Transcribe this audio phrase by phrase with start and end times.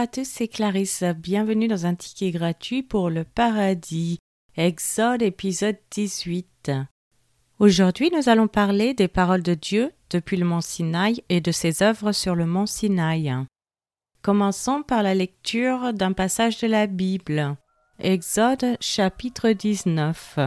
[0.00, 1.04] à tous, c'est Clarisse.
[1.18, 4.18] Bienvenue dans un ticket gratuit pour le paradis.
[4.56, 6.72] Exode épisode 18.
[7.58, 11.82] Aujourd'hui, nous allons parler des paroles de Dieu depuis le mont Sinaï et de ses
[11.82, 13.30] œuvres sur le mont Sinaï.
[14.22, 17.56] Commençons par la lecture d'un passage de la Bible.
[17.98, 20.38] Exode chapitre 19.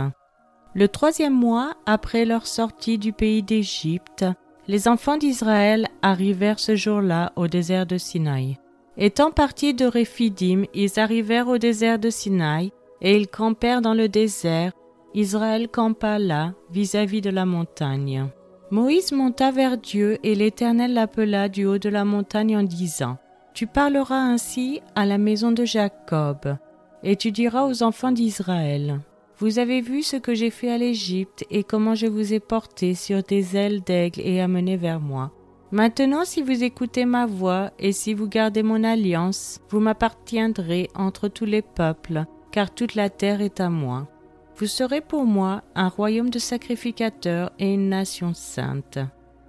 [0.74, 4.26] Le troisième mois après leur sortie du pays d'Égypte,
[4.68, 8.58] les enfants d'Israël arrivèrent ce jour-là au désert de Sinaï.
[8.98, 14.08] Étant partis de Réphidim, ils arrivèrent au désert de Sinaï, et ils campèrent dans le
[14.08, 14.72] désert.
[15.16, 18.28] Israël campa là, vis-à-vis de la montagne.
[18.70, 23.18] Moïse monta vers Dieu, et l'Éternel l'appela du haut de la montagne en disant,
[23.54, 26.58] Tu parleras ainsi à la maison de Jacob,
[27.04, 29.00] et tu diras aux enfants d'Israël,
[29.38, 32.94] Vous avez vu ce que j'ai fait à l'Égypte, et comment je vous ai porté
[32.94, 35.32] sur des ailes d'aigle et amené vers moi.
[35.74, 41.30] Maintenant, si vous écoutez ma voix et si vous gardez mon alliance, vous m'appartiendrez entre
[41.30, 44.08] tous les peuples, car toute la terre est à moi.
[44.56, 49.00] Vous serez pour moi un royaume de sacrificateurs et une nation sainte.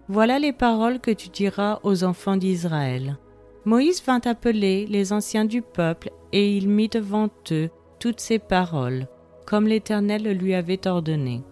[0.09, 3.19] Voilà les paroles que tu diras aux enfants d'Israël.
[3.67, 9.09] Moïse vint appeler les anciens du peuple, et il mit devant eux toutes ces paroles,
[9.45, 11.43] comme l'Éternel lui avait ordonné.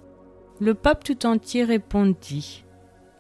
[0.61, 2.65] Le peuple tout entier répondit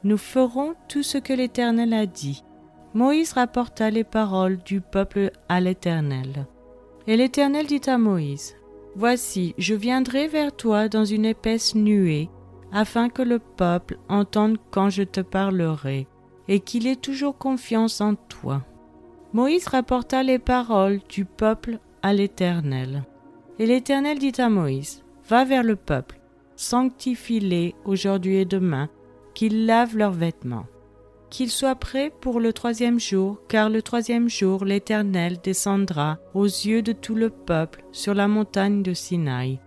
[0.04, 2.44] nous ferons tout ce que l'Éternel a dit.
[2.94, 6.46] Moïse rapporta les paroles du peuple à l'Éternel.
[7.06, 8.54] Et l'Éternel dit à Moïse,
[8.94, 12.28] Voici, je viendrai vers toi dans une épaisse nuée,
[12.72, 16.06] afin que le peuple entende quand je te parlerai,
[16.48, 18.62] et qu'il ait toujours confiance en toi.
[19.32, 23.04] Moïse rapporta les paroles du peuple à l'Éternel.
[23.58, 26.20] Et l'Éternel dit à Moïse, Va vers le peuple,
[26.56, 28.90] sanctifie-les aujourd'hui et demain,
[29.34, 30.66] qu'ils lavent leurs vêtements.
[31.30, 36.82] Qu'ils soient prêts pour le troisième jour, car le troisième jour l'Éternel descendra aux yeux
[36.82, 39.58] de tout le peuple sur la montagne de Sinaï.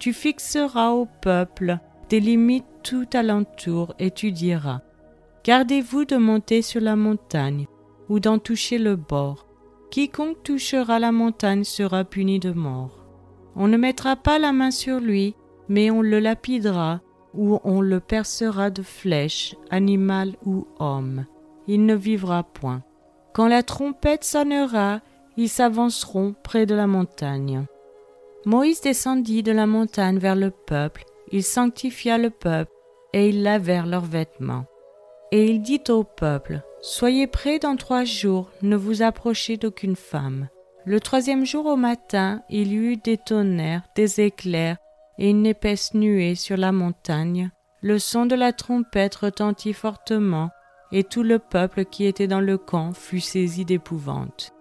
[0.00, 1.78] Tu fixeras au peuple
[2.08, 4.80] des limites tout alentour et tu diras
[5.44, 7.66] Gardez-vous de monter sur la montagne
[8.08, 9.46] ou d'en toucher le bord.
[9.90, 13.04] Quiconque touchera la montagne sera puni de mort.
[13.54, 15.36] On ne mettra pas la main sur lui,
[15.68, 17.00] mais on le lapidera
[17.34, 21.26] où on le percera de flèches, animal ou homme.
[21.66, 22.82] Il ne vivra point.
[23.32, 25.00] Quand la trompette sonnera,
[25.36, 27.64] ils s'avanceront près de la montagne.
[28.44, 32.72] Moïse descendit de la montagne vers le peuple, il sanctifia le peuple,
[33.12, 34.66] et ils lavèrent leurs vêtements.
[35.30, 40.48] Et il dit au peuple, Soyez prêts dans trois jours, ne vous approchez d'aucune femme.
[40.84, 44.78] Le troisième jour au matin, il y eut des tonnerres, des éclairs,
[45.18, 47.50] et une épaisse nuée sur la montagne.
[47.80, 50.50] Le son de la trompette retentit fortement,
[50.92, 54.52] et tout le peuple qui était dans le camp fut saisi d'épouvante.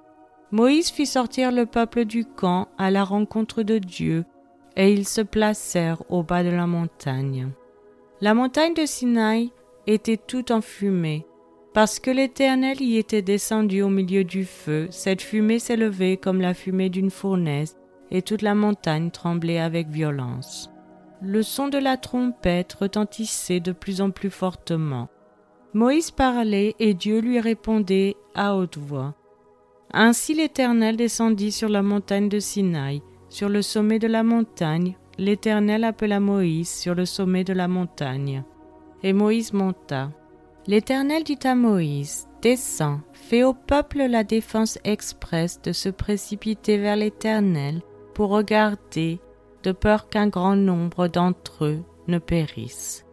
[0.52, 4.26] Moïse fit sortir le peuple du camp à la rencontre de Dieu,
[4.76, 7.50] et ils se placèrent au bas de la montagne.
[8.22, 9.52] La montagne de Sinaï
[9.88, 11.26] était toute enfumée.
[11.74, 16.54] Parce que l'Éternel y était descendu au milieu du feu, cette fumée s'élevait comme la
[16.54, 17.78] fumée d'une fournaise,
[18.12, 20.70] et toute la montagne tremblait avec violence.
[21.22, 25.08] Le son de la trompette retentissait de plus en plus fortement.
[25.74, 29.16] Moïse parlait et Dieu lui répondait à haute voix.
[29.94, 33.02] Ainsi l'Éternel descendit sur la montagne de Sinaï.
[33.30, 38.44] Sur le sommet de la montagne, l'Éternel appela Moïse sur le sommet de la montagne.
[39.04, 40.12] Et Moïse monta.
[40.68, 46.96] L'Éternel dit à Moïse, Descends, fais au peuple la défense expresse de se précipiter vers
[46.96, 47.82] l'Éternel
[48.22, 49.20] pour regarder,
[49.64, 53.04] de peur qu'un grand nombre d'entre eux ne périssent.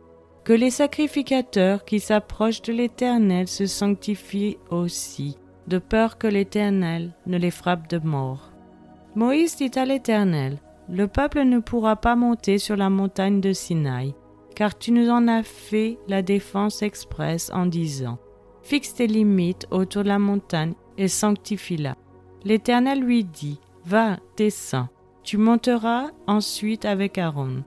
[0.44, 7.38] Que les sacrificateurs qui s'approchent de l'Éternel se sanctifient aussi, de peur que l'Éternel ne
[7.38, 8.52] les frappe de mort.
[9.14, 10.58] Moïse dit à l'Éternel,
[10.90, 14.14] Le peuple ne pourra pas monter sur la montagne de Sinaï,
[14.54, 18.18] car tu nous en as fait la défense expresse en disant,
[18.60, 21.96] Fixe tes limites autour de la montagne et sanctifie-la.
[22.44, 24.88] L'Éternel lui dit, Va, descends,
[25.28, 27.62] tu monteras ensuite avec Aaron,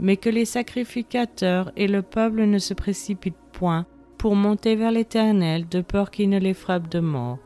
[0.00, 3.86] mais que les sacrificateurs et le peuple ne se précipitent point
[4.18, 7.38] pour monter vers l'Éternel de peur qu'il ne les frappe de mort.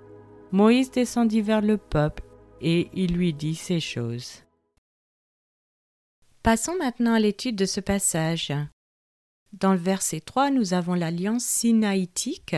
[0.53, 2.23] Moïse descendit vers le peuple
[2.63, 4.43] et il lui dit ces choses.
[6.43, 8.55] Passons maintenant à l'étude de ce passage.
[9.53, 12.57] Dans le verset 3, nous avons l'alliance sinaïtique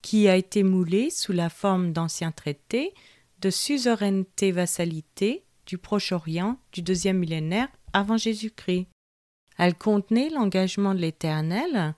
[0.00, 2.94] qui a été moulée sous la forme d'anciens traités
[3.40, 8.86] de suzeraineté-vassalité du Proche-Orient du deuxième millénaire avant Jésus-Christ.
[9.58, 11.94] Elle contenait l'engagement de l'Éternel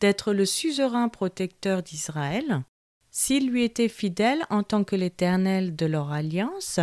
[0.00, 2.62] d'être le suzerain protecteur d'Israël,
[3.10, 6.80] s'ils lui étaient fidèles en tant que l'Éternel de leur alliance,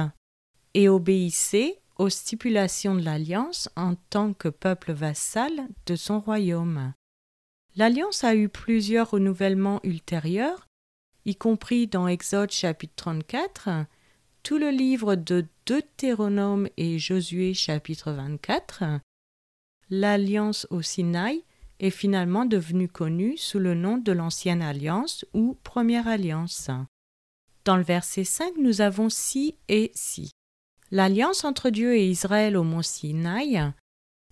[0.73, 5.51] et obéissaient aux stipulations de l'alliance en tant que peuple vassal
[5.85, 6.93] de son royaume.
[7.75, 10.67] L'alliance a eu plusieurs renouvellements ultérieurs,
[11.25, 13.85] y compris dans Exode chapitre 34,
[14.43, 18.83] tout le livre de Deutéronome et Josué chapitre 24.
[19.89, 21.45] L'alliance au Sinaï
[21.79, 26.69] est finalement devenue connue sous le nom de l'Ancienne Alliance ou Première Alliance.
[27.63, 30.31] Dans le verset 5, nous avons si et si.
[30.91, 33.71] L'alliance entre Dieu et Israël au mont Sinaï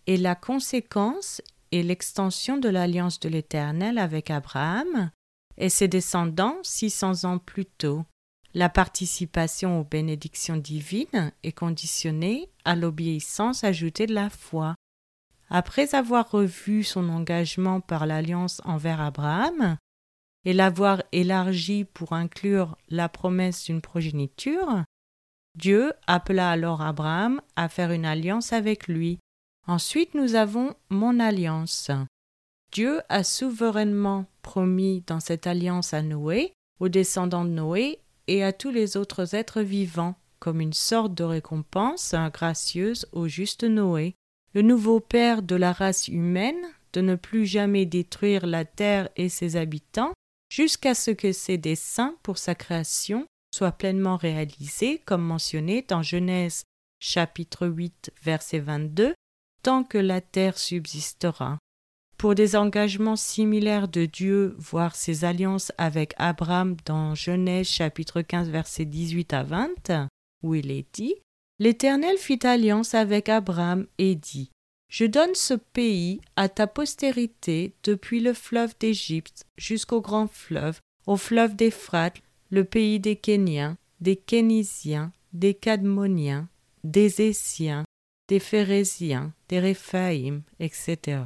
[0.07, 1.41] est la conséquence
[1.71, 5.09] et l'extension de l'alliance de l'Éternel avec Abraham
[5.57, 8.03] et ses descendants 600 ans plus tôt.
[8.53, 14.75] La participation aux bénédictions divines est conditionnée à l'obéissance ajoutée de la foi.
[15.50, 19.77] Après avoir revu son engagement par l'alliance envers Abraham
[20.44, 24.83] et l'avoir élargi pour inclure la promesse d'une progéniture,
[25.57, 29.19] Dieu appela alors Abraham à faire une alliance avec lui.
[29.68, 31.92] Ensuite nous avons mon alliance.
[32.74, 38.53] Dieu a souverainement promis dans cette alliance à Noé, aux descendants de Noé et à
[38.53, 44.15] tous les autres êtres vivants, comme une sorte de récompense gracieuse au juste Noé,
[44.53, 46.62] le nouveau père de la race humaine,
[46.94, 50.13] de ne plus jamais détruire la terre et ses habitants,
[50.51, 53.25] jusqu'à ce que ses desseins pour sa création
[53.56, 56.63] soient pleinement réalisés, comme mentionné dans Genèse
[57.00, 59.13] chapitre 8 verset 22,
[59.63, 61.57] tant que la terre subsistera
[62.21, 68.47] pour des engagements similaires de Dieu, voir ses alliances avec Abraham dans Genèse chapitre 15
[68.50, 70.07] verset 18 à 20,
[70.44, 71.15] où il est dit
[71.57, 74.51] L'Éternel fit alliance avec Abraham et dit
[74.88, 81.17] Je donne ce pays à ta postérité depuis le fleuve d'Égypte jusqu'au grand fleuve, au
[81.17, 82.21] fleuve d'Éphrate,
[82.51, 86.47] le pays des Kéniens, des Kénisiens, des Cadmoniens,
[86.83, 87.83] des Essiens,
[88.27, 91.24] des Phérésiens, des Réphaïm, etc.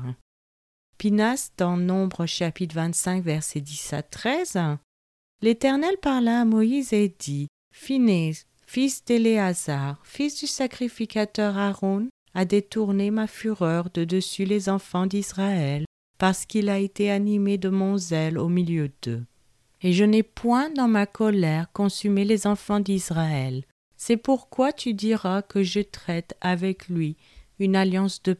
[0.98, 4.58] Pinas dans Nombre chapitre 25 verset 10 à 13.
[5.42, 13.12] L'Éternel parla à Moïse et dit Finès, fils d'Éléazar, fils du sacrificateur Aaron, a détourné
[13.12, 15.86] ma fureur de dessus les enfants d'Israël,
[16.18, 19.26] parce qu'il a été animé de mon zèle au milieu d'eux.
[19.82, 23.66] Et je n'ai point dans ma colère consumé les enfants d'Israël.
[23.98, 27.18] C'est pourquoi tu diras que je traite avec lui
[27.60, 28.38] une alliance de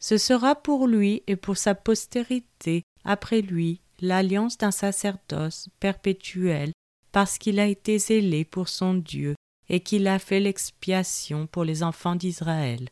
[0.00, 6.72] ce sera pour lui et pour sa postérité après lui l'alliance d'un sacerdoce perpétuel,
[7.12, 9.34] parce qu'il a été zélé pour son Dieu
[9.68, 12.88] et qu'il a fait l'expiation pour les enfants d'Israël.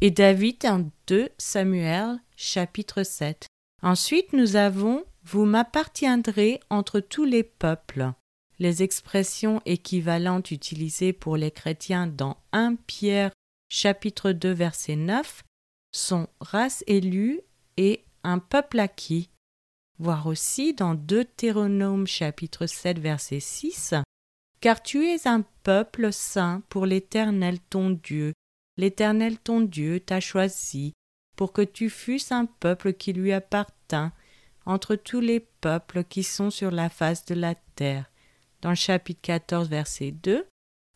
[0.00, 3.46] Et David en 2 Samuel chapitre 7.
[3.82, 8.12] Ensuite nous avons Vous m'appartiendrez entre tous les peuples.
[8.60, 13.32] Les expressions équivalentes utilisées pour les chrétiens dans 1 Pierre
[13.68, 15.42] chapitre 2 verset 9
[15.92, 17.40] sont race élue
[17.76, 19.30] et un peuple acquis.
[19.98, 23.94] Voir aussi dans Deutéronome chapitre 7 verset 6
[24.60, 28.32] Car tu es un peuple saint pour l'Éternel ton Dieu.
[28.76, 30.92] L'Éternel ton Dieu t'a choisi
[31.36, 34.12] pour que tu fusses un peuple qui lui appartint
[34.66, 38.10] entre tous les peuples qui sont sur la face de la terre.
[38.60, 40.46] Dans le chapitre 14 verset 2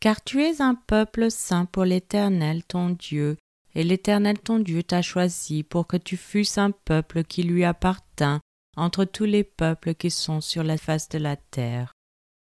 [0.01, 3.37] Car tu es un peuple saint pour l'Éternel ton Dieu
[3.75, 8.41] et l'Éternel ton Dieu t'a choisi pour que tu fusses un peuple qui lui appartint
[8.77, 11.93] entre tous les peuples qui sont sur la face de la terre.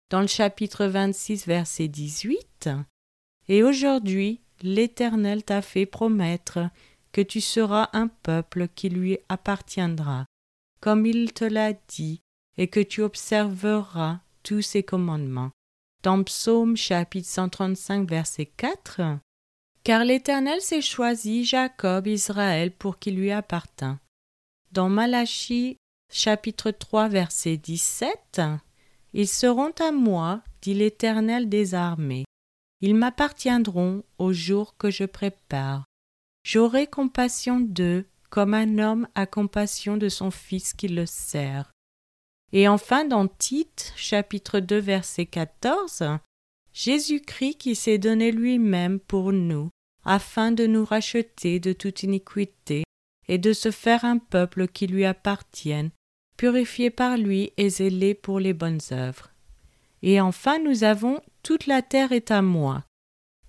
[0.10, 2.70] Dans le chapitre 26, verset 18,
[3.48, 6.70] Et aujourd'hui, l'Éternel t'a fait promettre
[7.12, 10.26] que tu seras un peuple qui lui appartiendra,
[10.80, 12.22] comme il te l'a dit,
[12.58, 15.52] et que tu observeras tous ses commandements.
[16.04, 19.02] Dans Psaume chapitre 135, verset 4,
[19.84, 24.00] car l'Éternel s'est choisi Jacob, Israël, pour qu'il lui appartint.
[24.72, 25.78] Dans Malachie,
[26.12, 28.42] chapitre 3, verset 17,
[29.14, 32.26] Ils seront à moi, dit l'Éternel des armées.
[32.82, 35.86] Ils m'appartiendront au jour que je prépare.
[36.44, 41.72] J'aurai compassion d'eux, comme un homme a compassion de son fils qui le sert.
[42.54, 46.04] Et enfin, dans Tite, chapitre 2, verset 14,
[46.74, 49.70] Jésus-Christ qui s'est donné lui-même pour nous,
[50.04, 52.84] afin de nous racheter de toute iniquité,
[53.28, 55.92] et de se faire un peuple qui lui appartienne,
[56.38, 59.32] purifié par lui et zélé pour les bonnes œuvres.
[60.02, 62.84] Et enfin nous avons toute la terre est à moi.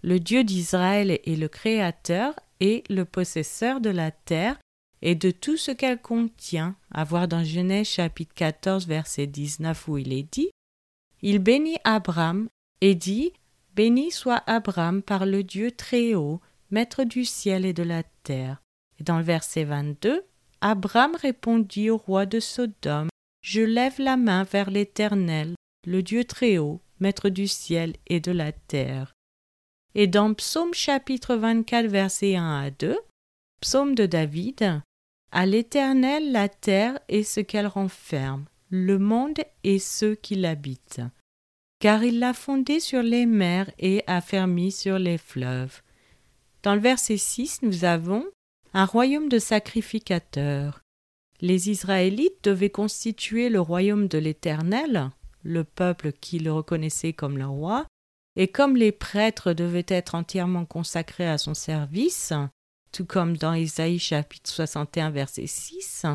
[0.03, 4.59] Le Dieu d'Israël est le Créateur et le possesseur de la terre
[5.01, 9.99] et de tout ce qu'elle contient, à voir dans Genèse chapitre 14 verset 19 où
[9.99, 10.51] il est dit
[11.23, 12.49] il bénit Abraham
[12.83, 13.33] et dit
[13.75, 18.61] Béni soit Abraham par le Dieu très haut, maître du ciel et de la terre.
[18.99, 20.27] Et dans le verset 22,
[20.61, 23.09] Abraham répondit au roi de Sodome
[23.43, 25.55] Je lève la main vers l'Éternel,
[25.87, 29.13] le Dieu très haut, maître du ciel et de la terre.
[29.95, 32.99] Et dans Psaume chapitre 24, verset 1 à 2,
[33.61, 34.83] Psaume de David,
[35.31, 41.03] À l'Éternel la terre et ce qu'elle renferme, le monde et ceux qui l'habitent.
[41.83, 45.83] Car il l'a fondé sur les mers et affermi sur les fleuves.
[46.63, 48.25] Dans le verset 6, nous avons
[48.73, 50.81] un royaume de sacrificateurs.
[51.41, 55.11] Les Israélites devaient constituer le royaume de l'Éternel,
[55.43, 57.85] le peuple qui le reconnaissait comme le roi,
[58.37, 62.33] et comme les prêtres devaient être entièrement consacrés à son service,
[62.93, 66.07] tout comme dans Isaïe chapitre 61 verset 6,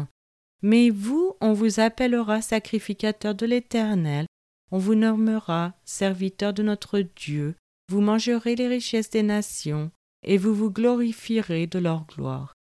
[0.61, 4.27] mais vous, on vous appellera sacrificateur de l'Éternel,
[4.71, 7.55] on vous nommera serviteur de notre Dieu,
[7.89, 9.91] vous mangerez les richesses des nations,
[10.23, 12.53] et vous vous glorifierez de leur gloire.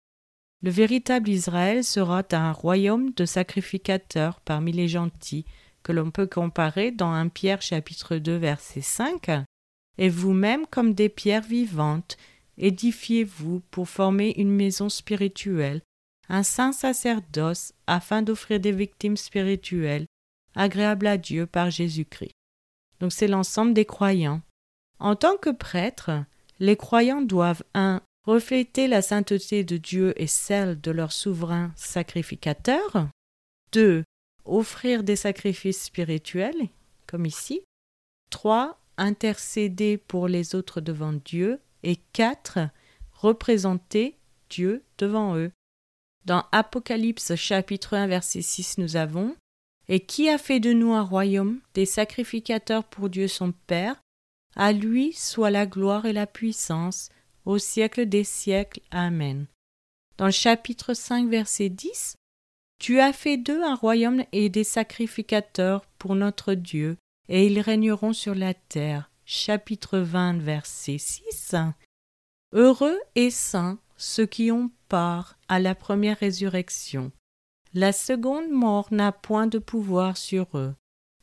[0.61, 5.45] Le véritable Israël sera un royaume de sacrificateurs parmi les gentils,
[5.83, 9.29] que l'on peut comparer dans 1 Pierre chapitre 2 verset 5,
[9.97, 12.17] et vous-même comme des pierres vivantes,
[12.57, 15.81] édifiez-vous pour former une maison spirituelle,
[16.29, 20.05] un saint sacerdoce, afin d'offrir des victimes spirituelles,
[20.55, 22.33] agréables à Dieu par Jésus-Christ.
[22.99, 24.41] Donc c'est l'ensemble des croyants.
[24.99, 26.11] En tant que prêtres,
[26.59, 28.01] les croyants doivent 1.
[28.25, 33.09] refléter la sainteté de Dieu et celle de leur souverain sacrificateur,
[33.73, 34.03] 2
[34.45, 36.69] offrir des sacrifices spirituels,
[37.07, 37.61] comme ici.
[38.29, 38.79] 3.
[38.97, 41.59] Intercéder pour les autres devant Dieu.
[41.83, 42.59] Et 4.
[43.11, 44.17] Représenter
[44.49, 45.51] Dieu devant eux.
[46.25, 49.35] Dans Apocalypse chapitre 1 verset 6 nous avons
[49.87, 54.01] Et qui a fait de nous un royaume, des sacrificateurs pour Dieu son Père?
[54.55, 57.09] À lui soit la gloire et la puissance,
[57.45, 58.81] au siècle des siècles.
[58.91, 59.47] Amen.
[60.17, 62.15] Dans le chapitre 5 verset 10
[62.79, 66.97] tu as fait d'eux un royaume et des sacrificateurs pour notre Dieu,
[67.29, 69.09] et ils régneront sur la terre.
[69.25, 71.55] Chapitre 20, verset 6.
[72.53, 77.11] Heureux et saints ceux qui ont part à la première résurrection.
[77.77, 80.75] La seconde mort n'a point de pouvoir sur eux,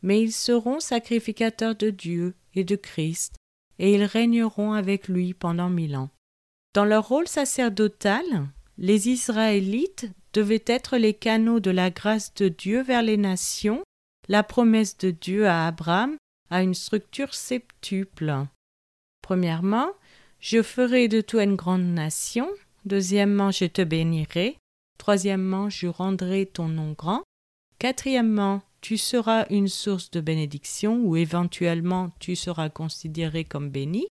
[0.02, 3.36] mais ils seront sacrificateurs de Dieu et de Christ,
[3.78, 6.10] et ils régneront avec lui pendant mille ans.
[6.74, 8.24] Dans leur rôle sacerdotal,
[8.76, 13.82] les Israélites devaient être les canaux de la grâce de Dieu vers les nations,
[14.28, 16.18] la promesse de Dieu à Abraham
[16.50, 18.30] a une structure septuple.
[19.22, 19.88] Premièrement,
[20.38, 22.46] je ferai de toi une grande nation.
[22.84, 24.58] Deuxièmement, je te bénirai.
[25.02, 27.24] Troisièmement, je rendrai ton nom grand.
[27.80, 34.06] Quatrièmement, tu seras une source de bénédiction ou éventuellement tu seras considéré comme béni.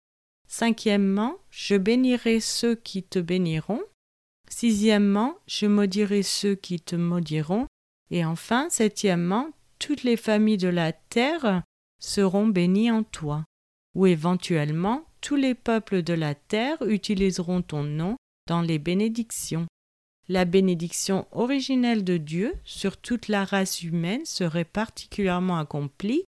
[0.49, 3.81] Cinquièmement, je bénirai ceux qui te béniront.
[4.49, 7.69] Sixièmement, je maudirai ceux qui te maudiront.
[8.11, 11.63] Et enfin, septièmement, toutes les familles de la terre
[12.01, 13.45] seront bénies en toi.
[13.95, 18.17] Ou éventuellement, tous les peuples de la terre utiliseront ton nom
[18.49, 19.69] dans les bénédictions.
[20.31, 26.23] La bénédiction originelle de Dieu sur toute la race humaine serait particulièrement accomplie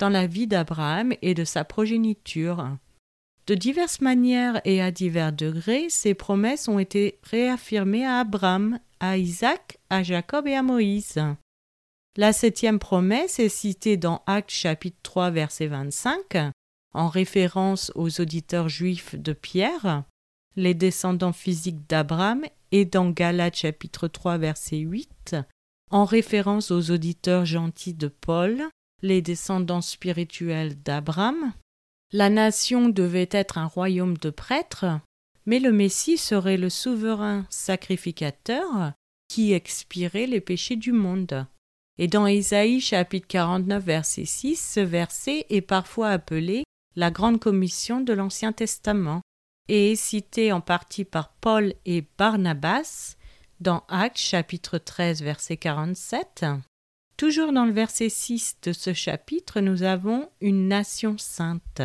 [0.00, 2.76] dans la vie d'Abraham et de sa progéniture.
[3.46, 9.16] De diverses manières et à divers degrés, ces promesses ont été réaffirmées à Abraham, à
[9.16, 11.22] Isaac, à Jacob et à Moïse.
[12.16, 16.50] La septième promesse est citée dans Actes chapitre 3 verset 25,
[16.94, 20.02] en référence aux auditeurs juifs de Pierre,
[20.56, 22.44] les descendants physiques d'Abraham,
[22.76, 25.34] et dans Galates chapitre 3 verset 8,
[25.90, 28.64] en référence aux auditeurs gentils de Paul,
[29.00, 31.54] les descendants spirituels d'Abraham,
[32.12, 35.00] la nation devait être un royaume de prêtres,
[35.46, 38.92] mais le Messie serait le souverain sacrificateur
[39.28, 41.46] qui expirait les péchés du monde.
[41.96, 46.64] Et dans Ésaïe chapitre 49 verset 6, ce verset est parfois appelé
[46.94, 49.22] la grande commission de l'Ancien Testament
[49.68, 53.16] et cité en partie par Paul et Barnabas
[53.60, 56.44] dans Actes chapitre 13 verset 47.
[57.16, 61.80] Toujours dans le verset 6 de ce chapitre, nous avons une nation sainte.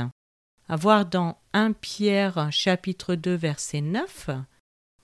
[0.67, 4.29] À voir dans 1 Pierre chapitre 2 verset 9,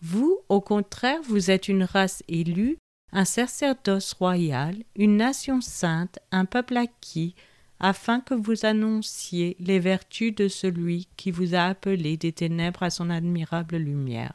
[0.01, 2.77] Vous, au contraire, vous êtes une race élue,
[3.13, 7.35] un sacerdoce royal, une nation sainte, un peuple acquis,
[7.79, 12.89] afin que vous annonciez les vertus de celui qui vous a appelé des ténèbres à
[12.89, 14.33] son admirable lumière.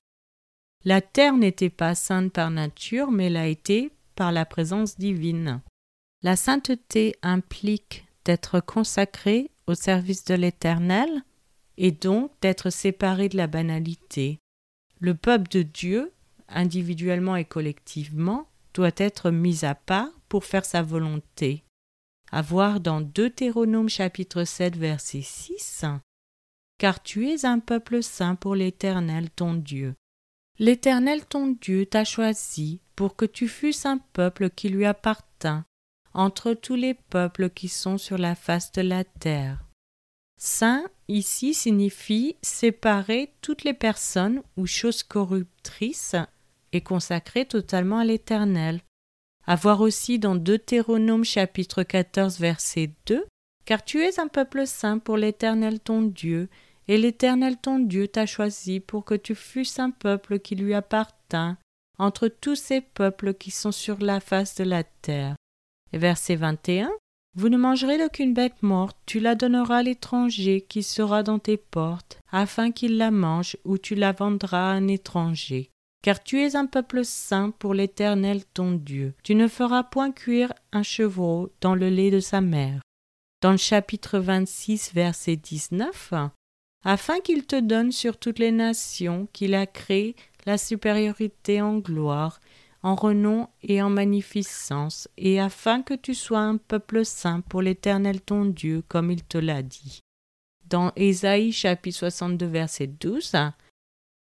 [0.85, 5.61] La terre n'était pas sainte par nature, mais l'a été par la présence divine.
[6.23, 11.23] La sainteté implique d'être consacré au service de l'Éternel
[11.79, 14.39] et donc d'être séparé de la banalité.
[15.01, 16.13] Le peuple de Dieu,
[16.49, 21.65] individuellement et collectivement, doit être mis à part pour faire sa volonté.
[22.35, 25.85] À voir dans Deutéronome chapitre 7 verset 6
[26.79, 29.95] Car tu es un peuple saint pour l'Éternel ton Dieu.
[30.59, 35.67] L'Éternel ton Dieu t'a choisi pour que tu fusses un peuple qui lui appartint
[36.15, 39.67] entre tous les peuples qui sont sur la face de la terre.
[40.41, 46.17] Saint ici signifie séparer toutes les personnes ou choses corruptrices
[46.73, 48.81] et consacrer totalement à l'Éternel.
[49.45, 53.27] À voir aussi dans Deutéronome chapitre 14 verset 2
[53.65, 56.49] Car tu es un peuple saint pour l'Éternel ton Dieu,
[56.87, 61.59] et l'Éternel ton Dieu t'a choisi pour que tu fusses un peuple qui lui appartint
[61.99, 65.35] entre tous ces peuples qui sont sur la face de la terre.
[65.93, 66.93] Et verset 21
[67.37, 71.57] Vous ne mangerez d'aucune bête morte, tu la donneras à l'étranger qui sera dans tes
[71.57, 75.71] portes, afin qu'il la mange, ou tu la vendras à un étranger.
[76.03, 79.15] Car tu es un peuple saint pour l'Éternel ton Dieu.
[79.23, 82.81] Tu ne feras point cuire un chevreau dans le lait de sa mère.
[83.41, 86.15] Dans le chapitre 26, verset 19,
[86.85, 92.41] afin qu'il te donne sur toutes les nations qu'il a créées la supériorité en gloire,
[92.83, 98.21] en renom et en magnificence, et afin que tu sois un peuple saint pour l'Éternel
[98.21, 100.01] ton Dieu, comme il te l'a dit.
[100.69, 103.37] Dans Ésaïe chapitre 62 verset 12,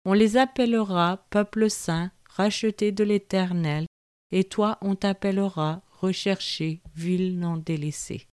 [0.05, 3.87] on les appellera peuple saint, racheté de l'Éternel,
[4.33, 8.27] et toi on t'appellera recherché, ville non délaissée.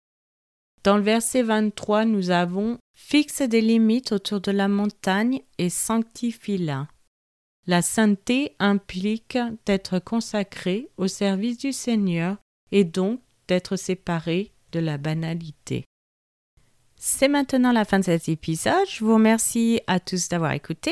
[0.84, 6.88] Dans le verset 23, nous avons Fixe des limites autour de la montagne et sanctifie-la.
[7.68, 12.38] La sainteté implique d'être consacré au service du Seigneur
[12.72, 15.86] et donc d'être séparé de la banalité.
[16.96, 18.88] C'est maintenant la fin de cet épisode.
[18.90, 20.92] Je vous remercie à tous d'avoir écouté.